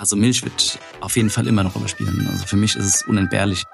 [0.00, 2.26] Also Milch wird auf jeden Fall immer eine Rolle spielen.
[2.32, 3.64] Also für mich ist es unentbehrlich.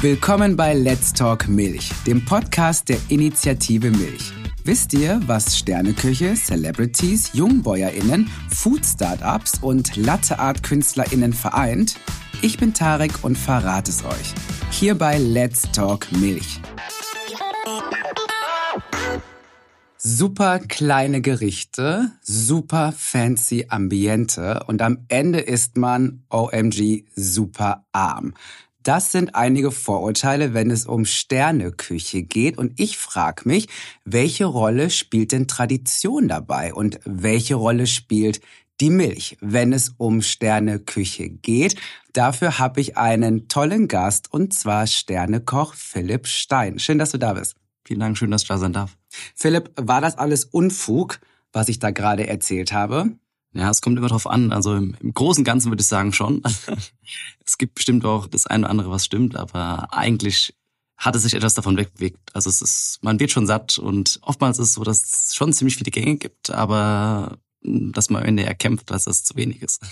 [0.00, 4.32] Willkommen bei Let's Talk Milch, dem Podcast der Initiative Milch.
[4.64, 11.94] Wisst ihr, was Sterneküche, Celebrities, JungbäuerInnen, Food-Startups und Latteart-KünstlerInnen vereint?
[12.42, 14.34] Ich bin Tarek und verrate es euch.
[14.72, 16.60] Hier bei Let's Talk Milch.
[20.06, 28.34] Super kleine Gerichte, super fancy Ambiente und am Ende ist man OMG super arm.
[28.84, 32.56] Das sind einige Vorurteile, wenn es um Sterneküche geht.
[32.56, 33.66] Und ich frage mich,
[34.04, 38.40] welche Rolle spielt denn Tradition dabei und welche Rolle spielt
[38.80, 41.74] die Milch, wenn es um Sterneküche geht.
[42.12, 46.78] Dafür habe ich einen tollen Gast und zwar Sternekoch Philipp Stein.
[46.78, 47.56] Schön, dass du da bist.
[47.84, 48.96] Vielen Dank, schön, dass ich da sein darf.
[49.34, 51.20] Philipp, war das alles Unfug,
[51.52, 53.16] was ich da gerade erzählt habe?
[53.52, 54.52] Ja, es kommt immer drauf an.
[54.52, 56.42] Also im, im Großen und Ganzen würde ich sagen schon.
[57.46, 60.54] es gibt bestimmt auch das eine oder andere, was stimmt, aber eigentlich
[60.98, 62.34] hat es sich etwas davon wegbewegt.
[62.34, 65.52] Also es ist, man wird schon satt und oftmals ist es so, dass es schon
[65.52, 69.82] ziemlich viele Gänge gibt, aber dass man am Ende erkämpft, dass das zu wenig ist.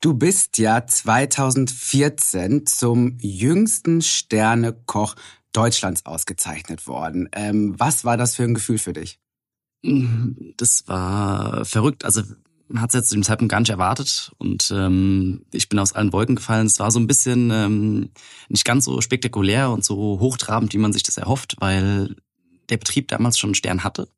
[0.00, 5.14] Du bist ja 2014 zum jüngsten Sternekoch
[5.56, 7.28] Deutschlands ausgezeichnet worden.
[7.32, 9.18] Ähm, was war das für ein Gefühl für dich?
[10.56, 12.04] Das war verrückt.
[12.04, 12.22] Also
[12.68, 15.92] man hat es jetzt zu dem Zeitpunkt gar nicht erwartet und ähm, ich bin aus
[15.92, 16.66] allen Wolken gefallen.
[16.66, 18.10] Es war so ein bisschen ähm,
[18.48, 22.16] nicht ganz so spektakulär und so hochtrabend, wie man sich das erhofft, weil
[22.68, 24.08] der Betrieb damals schon einen Stern hatte.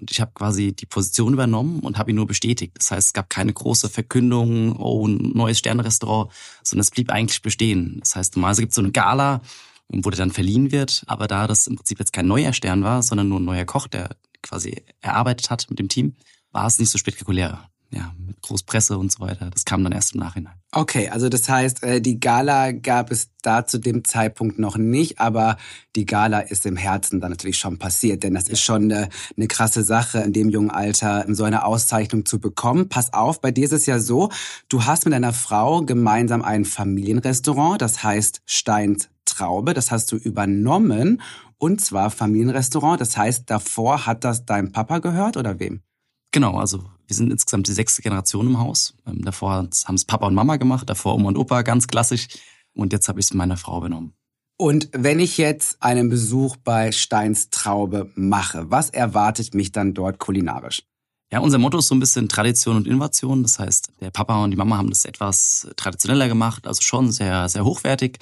[0.00, 2.72] Und ich habe quasi die Position übernommen und habe ihn nur bestätigt.
[2.76, 6.30] Das heißt, es gab keine große Verkündung, oh, ein neues Sternrestaurant,
[6.62, 7.96] sondern es blieb eigentlich bestehen.
[7.98, 9.40] Das heißt, normalerweise gibt es so eine Gala,
[9.88, 11.02] wo der dann verliehen wird.
[11.06, 13.88] Aber da das im Prinzip jetzt kein neuer Stern war, sondern nur ein neuer Koch,
[13.88, 14.10] der
[14.42, 16.16] quasi erarbeitet hat mit dem Team,
[16.52, 17.68] war es nicht so spektakulär.
[17.90, 19.48] Ja, mit Großpresse und so weiter.
[19.50, 20.52] Das kam dann erst im Nachhinein.
[20.72, 25.20] Okay, also das heißt, äh, die Gala gab es da zu dem Zeitpunkt noch nicht,
[25.20, 25.56] aber
[25.96, 29.48] die Gala ist im Herzen dann natürlich schon passiert, denn das ist schon eine, eine
[29.48, 32.90] krasse Sache, in dem jungen Alter so eine Auszeichnung zu bekommen.
[32.90, 34.28] Pass auf, bei dir ist es ja so,
[34.68, 40.16] du hast mit deiner Frau gemeinsam ein Familienrestaurant, das heißt Steins Traube, das hast du
[40.16, 41.22] übernommen
[41.58, 43.00] und zwar Familienrestaurant.
[43.00, 45.82] Das heißt, davor hat das deinem Papa gehört oder wem?
[46.30, 48.94] Genau, also wir sind insgesamt die sechste Generation im Haus.
[49.06, 52.28] Ähm, davor haben es Papa und Mama gemacht, davor Oma und Opa, ganz klassisch.
[52.74, 54.12] Und jetzt habe ich es meiner Frau übernommen.
[54.60, 60.18] Und wenn ich jetzt einen Besuch bei Steins Traube mache, was erwartet mich dann dort
[60.18, 60.82] kulinarisch?
[61.30, 63.42] Ja, unser Motto ist so ein bisschen Tradition und Innovation.
[63.42, 67.48] Das heißt, der Papa und die Mama haben das etwas traditioneller gemacht, also schon sehr,
[67.48, 68.18] sehr hochwertig.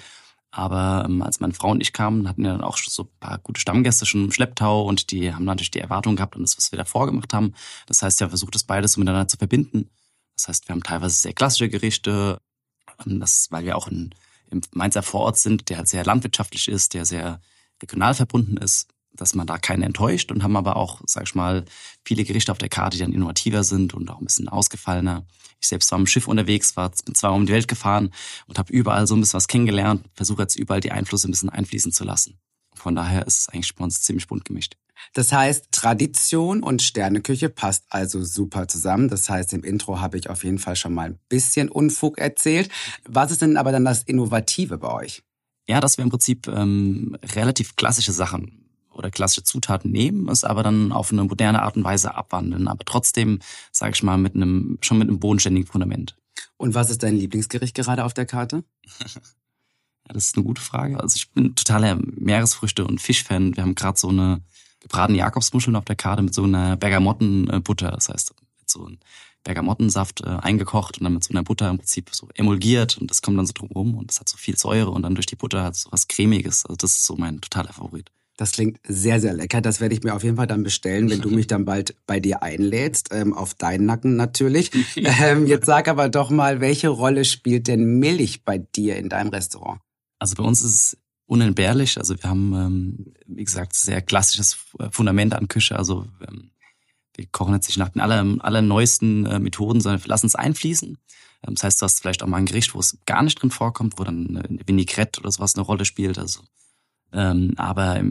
[0.56, 3.38] Aber ähm, als meine Frau und ich kamen, hatten wir dann auch so ein paar
[3.40, 6.72] gute Stammgäste schon im Schlepptau und die haben natürlich die Erwartungen gehabt an das, was
[6.72, 7.52] wir da vorgemacht haben.
[7.84, 9.90] Das heißt, wir haben versucht, das beides so miteinander zu verbinden.
[10.34, 12.38] Das heißt, wir haben teilweise sehr klassische Gerichte,
[13.06, 14.14] ähm, das, weil wir auch in,
[14.50, 17.38] im Mainzer Vorort sind, der halt sehr landwirtschaftlich ist, der sehr
[17.82, 21.64] regional verbunden ist, dass man da keinen enttäuscht und haben aber auch, sag ich mal,
[22.04, 25.26] viele Gerichte auf der Karte, die dann innovativer sind und auch ein bisschen ausgefallener.
[25.60, 28.10] Ich selbst war am Schiff unterwegs, war bin zweimal um die Welt gefahren
[28.46, 31.50] und habe überall so ein bisschen was kennengelernt, versuche jetzt überall die Einflüsse ein bisschen
[31.50, 32.38] einfließen zu lassen.
[32.74, 34.76] Von daher ist es eigentlich bei uns ziemlich bunt gemischt.
[35.12, 39.08] Das heißt, Tradition und Sterneküche passt also super zusammen.
[39.08, 42.70] Das heißt, im Intro habe ich auf jeden Fall schon mal ein bisschen Unfug erzählt.
[43.04, 45.22] Was ist denn aber dann das Innovative bei euch?
[45.68, 48.65] Ja, dass wir im Prinzip ähm, relativ klassische Sachen
[48.96, 52.84] oder klassische Zutaten nehmen, es aber dann auf eine moderne Art und Weise abwandeln, aber
[52.84, 53.40] trotzdem,
[53.72, 56.16] sage ich mal, mit einem schon mit einem bodenständigen Fundament.
[56.56, 58.64] Und was ist dein Lieblingsgericht gerade auf der Karte?
[58.98, 61.00] ja, das ist eine gute Frage.
[61.00, 63.56] Also ich bin totaler Meeresfrüchte und Fischfan.
[63.56, 64.42] Wir haben gerade so eine
[64.80, 68.98] gebratene Jakobsmuscheln auf der Karte mit so einer Bergamottenbutter, das heißt mit so einem
[69.44, 73.22] Bergamottensaft äh, eingekocht und dann mit so einer Butter im Prinzip so emulgiert und das
[73.22, 75.62] kommt dann so drumherum und das hat so viel Säure und dann durch die Butter
[75.62, 76.66] hat es so was cremiges.
[76.66, 78.10] Also das ist so mein totaler Favorit.
[78.36, 79.62] Das klingt sehr, sehr lecker.
[79.62, 82.20] Das werde ich mir auf jeden Fall dann bestellen, wenn du mich dann bald bei
[82.20, 83.08] dir einlädst.
[83.12, 84.70] Ähm, auf deinen Nacken natürlich.
[84.96, 89.30] ähm, jetzt sag aber doch mal, welche Rolle spielt denn Milch bei dir in deinem
[89.30, 89.80] Restaurant?
[90.18, 91.96] Also bei uns ist es unentbehrlich.
[91.96, 94.58] Also wir haben, ähm, wie gesagt, sehr klassisches
[94.90, 95.76] Fundament an Küche.
[95.78, 96.50] Also ähm,
[97.16, 100.98] wir kochen jetzt nicht nach den aller, allerneuesten äh, Methoden, sondern wir lassen es einfließen.
[101.46, 103.50] Ähm, das heißt, du hast vielleicht auch mal ein Gericht, wo es gar nicht drin
[103.50, 106.18] vorkommt, wo dann eine Vinaigrette oder sowas eine Rolle spielt.
[106.18, 106.40] Also
[107.12, 108.02] ähm, aber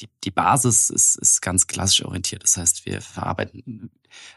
[0.00, 2.42] die, die Basis ist, ist ganz klassisch orientiert.
[2.42, 3.90] Das heißt, wir verarbeiten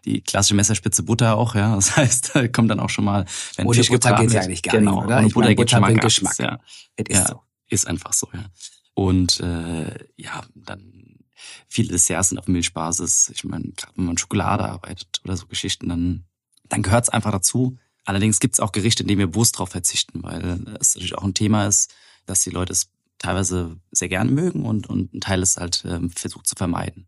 [0.05, 1.75] die klassische Messerspitze Butter auch, ja.
[1.75, 3.25] Das heißt, da kommt dann auch schon mal,
[3.55, 5.17] wenn Ohne Fisch Butter geht ja eigentlich gar genau, nicht, oder?
[5.17, 6.39] Und Butter, meine, Butter Geschmack, Geschmack.
[6.39, 6.59] Ja.
[6.95, 7.41] Es ist ja, so.
[7.67, 8.45] Ist einfach so, ja.
[8.93, 11.19] Und äh, ja, dann
[11.67, 13.31] viele Desserts sind auf Milchbasis.
[13.33, 16.25] Ich meine, gerade wenn man Schokolade arbeitet oder so Geschichten, dann
[16.69, 17.77] dann gehört es einfach dazu.
[18.05, 21.23] Allerdings gibt es auch Gerichte, in denen wir bewusst darauf verzichten, weil es natürlich auch
[21.23, 21.93] ein Thema ist,
[22.25, 22.89] dass die Leute es
[23.25, 27.07] teilweise sehr gerne mögen und, und ein Teil ist halt ähm, versucht zu vermeiden.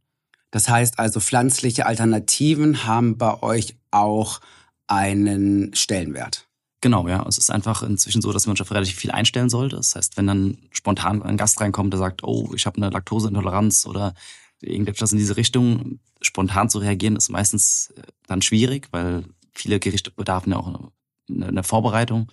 [0.52, 4.40] Das heißt also, pflanzliche Alternativen haben bei euch auch
[4.88, 6.48] einen Stellenwert.
[6.81, 7.25] Genau, ja.
[7.28, 9.75] Es ist einfach inzwischen so, dass man schon relativ viel einstellen sollte.
[9.75, 13.86] Das heißt, wenn dann spontan ein Gast reinkommt, der sagt, oh, ich habe eine Laktoseintoleranz
[13.86, 14.14] oder
[14.62, 20.12] irgendetwas in diese Richtung, spontan zu reagieren, ist meistens äh, dann schwierig, weil viele Gerichte
[20.12, 20.92] bedarfen ja auch
[21.30, 22.31] einer Vorbereitung.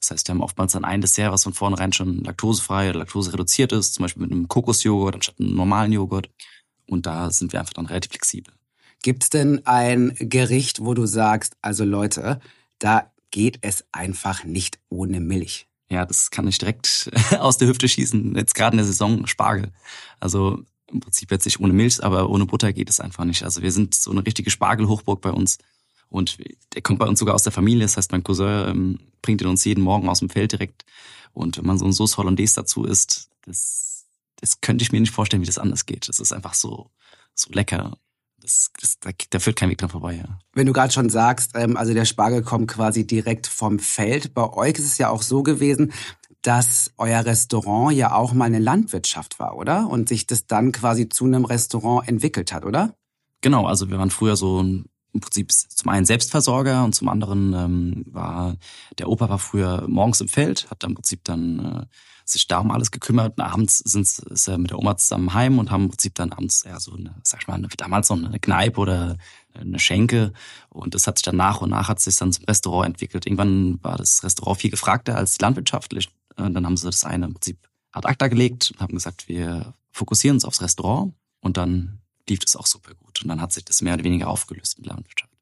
[0.00, 3.72] Das heißt, wir haben oftmals dann ein Dessert, was von vornherein schon laktosefrei oder laktosereduziert
[3.72, 6.30] ist, zum Beispiel mit einem Kokosjoghurt anstatt einem normalen Joghurt.
[6.86, 8.54] Und da sind wir einfach dann relativ flexibel.
[9.02, 12.40] Gibt es denn ein Gericht, wo du sagst, also Leute,
[12.78, 15.68] da geht es einfach nicht ohne Milch?
[15.88, 18.34] Ja, das kann ich direkt aus der Hüfte schießen.
[18.34, 19.72] Jetzt gerade in der Saison Spargel.
[20.20, 23.42] Also im Prinzip jetzt nicht ohne Milch, aber ohne Butter geht es einfach nicht.
[23.42, 25.58] Also wir sind so eine richtige Spargelhochburg bei uns.
[26.08, 26.38] Und
[26.74, 27.82] der kommt bei uns sogar aus der Familie.
[27.84, 30.84] Das heißt, mein Cousin ähm, bringt ihn uns jeden Morgen aus dem Feld direkt.
[31.32, 34.06] Und wenn man so ein Sauce Hollandaise dazu isst, das,
[34.36, 36.08] das könnte ich mir nicht vorstellen, wie das anders geht.
[36.08, 36.90] Das ist einfach so,
[37.34, 37.98] so lecker.
[38.40, 40.38] Das, das, da, da führt kein Weg dran vorbei, ja.
[40.54, 44.34] Wenn du gerade schon sagst, ähm, also der Spargel kommt quasi direkt vom Feld.
[44.34, 45.92] Bei euch ist es ja auch so gewesen,
[46.42, 49.88] dass euer Restaurant ja auch mal eine Landwirtschaft war, oder?
[49.88, 52.94] Und sich das dann quasi zu einem Restaurant entwickelt hat, oder?
[53.40, 54.86] Genau, also wir waren früher so ein
[55.16, 58.56] im Prinzip zum einen Selbstversorger und zum anderen ähm, war
[58.98, 61.86] der Opa war früher morgens im Feld, hat dann im Prinzip dann äh,
[62.28, 63.38] sich da um alles gekümmert.
[63.38, 66.32] Und abends sind, ist er mit der Oma zusammen heim und haben im Prinzip dann
[66.32, 69.16] abends ja so eine, sag ich mal, eine, damals noch eine Kneipe oder
[69.54, 70.32] eine Schenke.
[70.68, 73.26] Und das hat sich dann nach und nach hat sich dann zum Restaurant entwickelt.
[73.26, 76.10] Irgendwann war das Restaurant viel gefragter als landwirtschaftlich.
[76.36, 77.58] Und dann haben sie das eine im Prinzip
[77.92, 81.14] ad acta gelegt und haben gesagt, wir fokussieren uns aufs Restaurant.
[81.40, 83.22] Und dann lief das auch super gut.
[83.22, 85.36] Und dann hat sich das mehr oder weniger aufgelöst mit Landwirtschaft.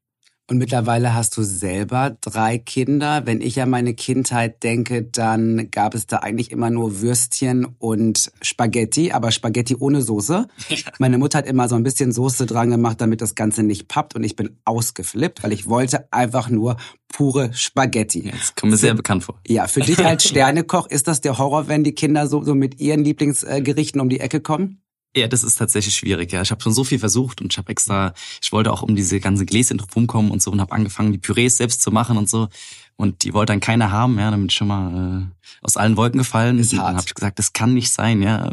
[0.47, 3.25] Und mittlerweile hast du selber drei Kinder.
[3.25, 8.31] Wenn ich an meine Kindheit denke, dann gab es da eigentlich immer nur Würstchen und
[8.43, 10.47] Spaghetti, aber Spaghetti ohne Soße.
[10.99, 14.13] Meine Mutter hat immer so ein bisschen Soße dran gemacht, damit das Ganze nicht pappt
[14.13, 16.77] und ich bin ausgeflippt, weil ich wollte einfach nur
[17.07, 18.29] pure Spaghetti.
[18.29, 19.39] Das kommt mir sehr bekannt vor.
[19.47, 22.79] Ja, für dich als Sternekoch ist das der Horror, wenn die Kinder so, so mit
[22.79, 24.84] ihren Lieblingsgerichten um die Ecke kommen?
[25.15, 26.31] Ja, das ist tatsächlich schwierig.
[26.33, 28.95] Ja, ich habe schon so viel versucht und ich habe extra, ich wollte auch um
[28.95, 32.29] diese ganze Gläschen rumkommen und so und habe angefangen, die Pürees selbst zu machen und
[32.29, 32.49] so.
[32.97, 36.59] Und die wollte dann keiner haben, ja, damit schon mal äh, aus allen Wolken gefallen.
[36.59, 36.89] Ist und hart.
[36.89, 38.51] dann habe ich gesagt, das kann nicht sein, ja.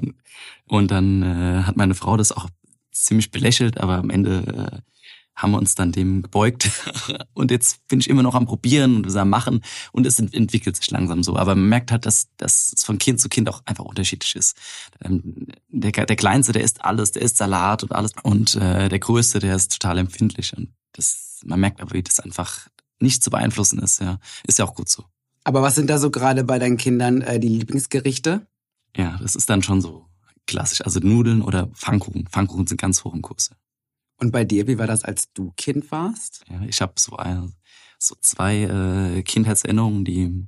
[0.67, 2.49] Und dann äh, hat meine Frau das auch
[2.93, 4.92] ziemlich belächelt, aber am Ende äh,
[5.35, 6.71] haben wir uns dann dem gebeugt.
[7.35, 9.63] Und jetzt bin ich immer noch am Probieren und am Machen.
[9.93, 11.37] Und es entwickelt sich langsam so.
[11.37, 14.57] Aber man merkt halt, dass, dass es von Kind zu Kind auch einfach unterschiedlich ist.
[15.03, 18.13] Ähm, der, der Kleinste, der isst alles, der isst Salat und alles.
[18.23, 20.57] Und äh, der Größte, der ist total empfindlich.
[20.57, 22.69] Und das, man merkt aber, wie das einfach
[23.01, 24.01] nicht zu beeinflussen ist.
[24.01, 25.05] Ja, ist ja auch gut so.
[25.45, 28.47] Aber was sind da so gerade bei deinen Kindern äh, die Lieblingsgerichte?
[28.97, 30.07] Ja, das ist dann schon so
[30.47, 30.83] klassisch.
[30.83, 32.27] Also Nudeln oder Pfannkuchen.
[32.29, 33.51] Pfannkuchen sind ganz hoch im Kurs.
[34.23, 36.45] Und bei dir, wie war das, als du Kind warst?
[36.49, 37.55] Ja, ich habe so, ein,
[37.99, 40.47] so zwei äh, Kindheitserinnerungen, die,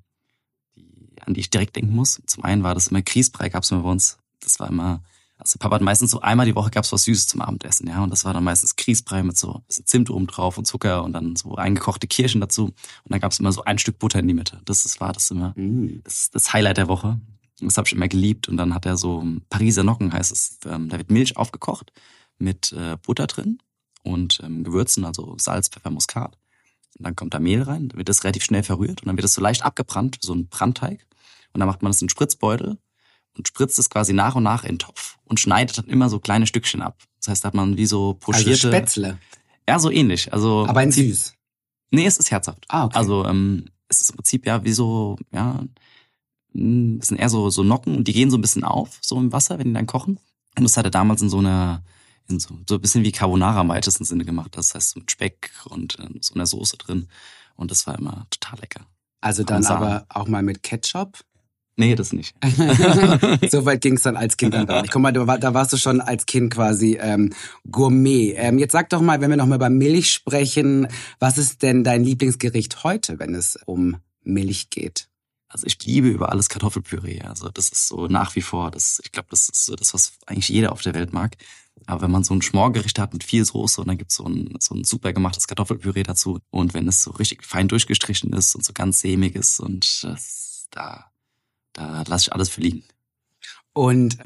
[0.76, 2.22] die, an die ich direkt denken muss.
[2.24, 4.18] Zum einen war das immer Grießbrei, gab's immer bei uns.
[4.38, 5.02] Das war immer,
[5.38, 8.00] also Papa hat meistens so einmal die Woche gab's was Süßes zum Abendessen, ja.
[8.00, 11.02] Und das war dann meistens Grießbrei mit so ein bisschen Zimt oben drauf und Zucker
[11.02, 12.66] und dann so eingekochte Kirschen dazu.
[12.66, 12.76] Und
[13.08, 14.60] dann gab's immer so ein Stück Butter in die Mitte.
[14.66, 16.00] Das, das war das immer, Mm.
[16.04, 17.20] das, das Highlight der Woche.
[17.60, 18.48] Und das habe ich immer geliebt.
[18.48, 20.60] Und dann hat er so Pariser Nocken, heißt es.
[20.64, 21.92] Ähm, da wird Milch aufgekocht
[22.38, 23.58] mit äh, Butter drin
[24.04, 26.38] und ähm, Gewürzen, also Salz, Pfeffer, Muskat.
[26.96, 29.24] Und dann kommt da Mehl rein, dann wird das relativ schnell verrührt und dann wird
[29.24, 31.04] das so leicht abgebrannt, so ein Brandteig.
[31.52, 32.78] Und dann macht man das in einen Spritzbeutel
[33.36, 36.20] und spritzt es quasi nach und nach in den Topf und schneidet dann immer so
[36.20, 37.02] kleine Stückchen ab.
[37.18, 38.50] Das heißt, da hat man wie so pochierte...
[38.50, 39.18] Also Spätzle.
[39.68, 40.32] Ja, so ähnlich.
[40.32, 41.34] Also Aber in süß.
[41.90, 42.64] Nee, es ist herzhaft.
[42.68, 42.96] Ah, okay.
[42.96, 45.64] Also ähm, es ist im Prinzip ja wie so, ja,
[46.52, 49.18] mh, es sind eher so, so Nocken und die gehen so ein bisschen auf, so
[49.18, 50.18] im Wasser, wenn die dann kochen.
[50.56, 51.82] Und das hat er damals in so einer,
[52.28, 54.56] in so, so ein bisschen wie Carbonara im weitesten Sinne gemacht.
[54.56, 57.08] Das heißt mit Speck und äh, so einer Soße drin.
[57.56, 58.86] Und das war immer total lecker.
[59.20, 61.18] Also dann aber auch mal mit Ketchup.
[61.76, 62.34] Nee, das nicht.
[63.50, 64.92] so weit ging es dann als Kind dann gar nicht.
[64.92, 67.32] Guck mal, da, war- da warst du schon als Kind quasi ähm,
[67.70, 68.34] Gourmet.
[68.36, 70.86] Ähm, jetzt sag doch mal, wenn wir noch mal über Milch sprechen,
[71.18, 75.08] was ist denn dein Lieblingsgericht heute, wenn es um Milch geht?
[75.48, 77.22] Also ich liebe über alles Kartoffelpüree.
[77.22, 80.12] Also das ist so nach wie vor, das, ich glaube, das ist so das, was
[80.26, 81.36] eigentlich jeder auf der Welt mag.
[81.86, 84.54] Aber wenn man so ein Schmorgericht hat mit viel Soße und dann gibt's so ein,
[84.60, 88.64] so ein super gemachtes Kartoffelpüree dazu und wenn es so richtig fein durchgestrichen ist und
[88.64, 91.10] so ganz sämig ist und das, da,
[91.72, 92.84] da lasse ich alles für liegen.
[93.76, 94.18] Und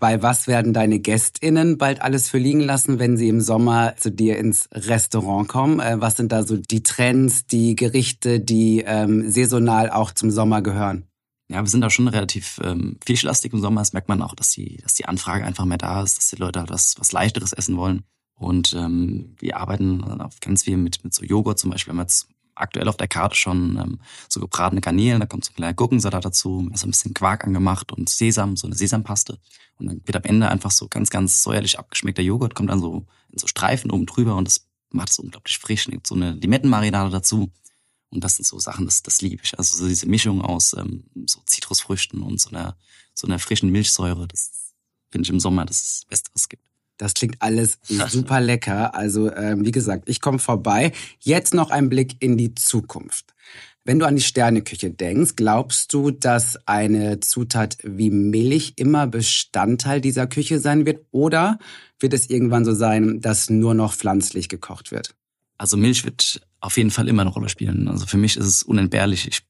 [0.00, 4.10] bei was werden deine GästInnen bald alles für liegen lassen, wenn sie im Sommer zu
[4.10, 5.78] dir ins Restaurant kommen?
[5.78, 10.60] Äh, was sind da so die Trends, die Gerichte, die ähm, saisonal auch zum Sommer
[10.60, 11.06] gehören?
[11.48, 13.80] Ja, wir sind da schon relativ ähm, fischlastig im Sommer.
[13.80, 16.36] Das merkt man auch, dass die, dass die Anfrage einfach mehr da ist, dass die
[16.36, 18.02] Leute halt was, was Leichteres essen wollen.
[18.34, 21.92] Und ähm, wir arbeiten auf ganz viel mit, mit so Joghurt zum Beispiel.
[21.92, 25.52] Haben wir jetzt aktuell auf der Karte schon ähm, so gebratene Garnelen, da kommt so
[25.52, 29.38] ein kleiner Gurkensalat dazu, so ein bisschen Quark angemacht und Sesam, so eine Sesampaste.
[29.78, 33.06] Und dann wird am Ende einfach so ganz, ganz säuerlich abgeschmeckter Joghurt, kommt dann so
[33.30, 35.88] in so Streifen oben drüber und das macht es unglaublich frisch.
[35.88, 37.52] Nimmt so eine Limettenmarinade dazu.
[38.16, 39.58] Und das sind so Sachen, das, das liebe ich.
[39.58, 42.76] Also so diese Mischung aus ähm, so Zitrusfrüchten und so einer,
[43.14, 44.72] so einer frischen Milchsäure, das
[45.10, 46.62] finde ich im Sommer das Beste, was es gibt.
[46.96, 48.94] Das klingt alles super lecker.
[48.94, 50.92] Also ähm, wie gesagt, ich komme vorbei.
[51.20, 53.34] Jetzt noch ein Blick in die Zukunft.
[53.84, 60.00] Wenn du an die Sterneküche denkst, glaubst du, dass eine Zutat wie Milch immer Bestandteil
[60.00, 61.04] dieser Küche sein wird?
[61.10, 61.58] Oder
[62.00, 65.14] wird es irgendwann so sein, dass nur noch pflanzlich gekocht wird?
[65.58, 67.88] Also Milch wird auf jeden Fall immer eine Rolle spielen.
[67.88, 69.28] Also für mich ist es unentbehrlich.
[69.28, 69.42] Ich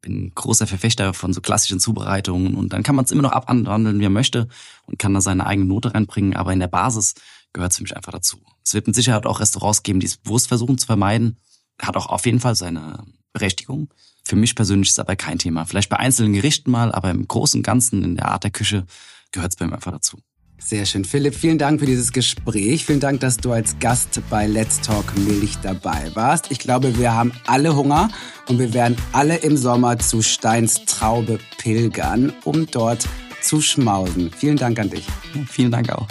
[0.00, 3.98] bin großer Verfechter von so klassischen Zubereitungen und dann kann man es immer noch abwandeln,
[3.98, 4.48] wie man möchte
[4.86, 7.14] und kann da seine eigene Note reinbringen, aber in der Basis
[7.52, 8.38] gehört es für mich einfach dazu.
[8.64, 11.36] Es wird mit Sicherheit auch Restaurants geben, die es bewusst versuchen zu vermeiden.
[11.80, 13.92] Hat auch auf jeden Fall seine Berechtigung.
[14.24, 15.64] Für mich persönlich ist es aber kein Thema.
[15.64, 18.86] Vielleicht bei einzelnen Gerichten mal, aber im Großen und Ganzen in der Art der Küche
[19.32, 20.18] gehört es bei mir einfach dazu.
[20.62, 21.04] Sehr schön.
[21.04, 22.84] Philipp, vielen Dank für dieses Gespräch.
[22.84, 26.50] Vielen Dank, dass du als Gast bei Let's Talk Milch dabei warst.
[26.50, 28.10] Ich glaube, wir haben alle Hunger
[28.46, 33.08] und wir werden alle im Sommer zu Steins Traube pilgern, um dort
[33.40, 34.30] zu schmausen.
[34.30, 35.06] Vielen Dank an dich.
[35.34, 36.06] Ja, vielen Dank auch.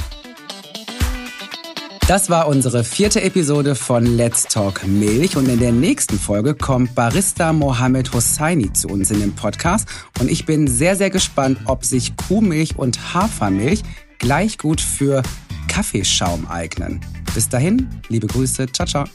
[2.08, 6.96] Das war unsere vierte Episode von Let's Talk Milch und in der nächsten Folge kommt
[6.96, 9.88] Barista Mohammed Hosseini zu uns in dem Podcast
[10.20, 13.84] und ich bin sehr, sehr gespannt, ob sich Kuhmilch und Hafermilch
[14.20, 15.24] gleich gut für
[15.68, 17.02] Kaffeeschaum eignen.
[17.34, 19.06] Bis dahin, liebe Grüße, ciao, ciao.